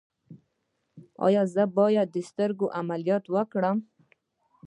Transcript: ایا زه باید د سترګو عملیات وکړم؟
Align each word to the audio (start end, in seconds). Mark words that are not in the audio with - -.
ایا 1.25 1.43
زه 1.53 1.63
باید 1.77 2.07
د 2.11 2.17
سترګو 2.29 2.65
عملیات 2.79 3.25
وکړم؟ 3.33 3.77